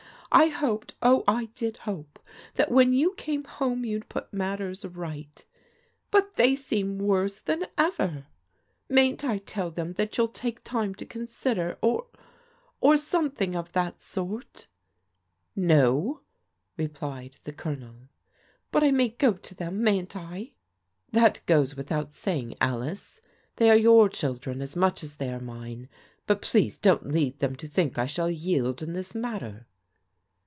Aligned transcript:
I 0.33 0.47
hoped, 0.47 0.93
oh, 1.01 1.25
I 1.27 1.47
did 1.55 1.75
hope, 1.79 2.17
that 2.55 2.71
when 2.71 2.93
you 2.93 3.13
came 3.17 3.43
home 3.43 3.83
you'd 3.83 4.07
put 4.07 4.31
mat 4.33 4.59
ters 4.59 4.85
right. 4.85 5.43
But 6.09 6.37
they 6.37 6.55
seem 6.55 6.99
worse 6.99 7.41
than 7.41 7.65
ever. 7.77 8.27
Mayn't 8.87 9.25
I 9.25 9.39
tell 9.39 9.71
them 9.71 9.91
that 9.95 10.17
you'll 10.17 10.29
take 10.29 10.63
time 10.63 10.95
to 10.95 11.05
consider, 11.05 11.77
or— 11.81 12.07
or 12.79 12.95
some 12.95 13.29
thing 13.31 13.57
of 13.57 13.73
that 13.73 14.01
sort?"" 14.01 14.67
No," 15.77 16.21
replied 16.77 17.35
the 17.43 17.51
Colonel." 17.51 18.07
But 18.71 18.85
I 18.85 18.91
may 18.91 19.09
go 19.09 19.33
to 19.33 19.53
them, 19.53 19.83
mayn't 19.83 20.15
I?" 20.15 20.53
"That 21.11 21.41
goes 21.45 21.75
without 21.75 22.13
saying, 22.13 22.55
Alice. 22.61 23.19
They 23.57 23.69
are 23.69 23.75
your 23.75 24.07
children 24.07 24.61
as 24.61 24.77
much 24.77 25.03
as 25.03 25.17
they 25.17 25.29
are 25.33 25.41
mine, 25.41 25.89
but 26.25 26.41
please 26.41 26.77
don't 26.77 27.11
lead 27.11 27.39
them 27.39 27.57
to 27.57 27.67
think 27.67 27.97
I 27.97 28.05
shall 28.05 28.31
yield 28.31 28.81
in 28.81 28.93
this 28.93 29.13
matter." 29.13 29.67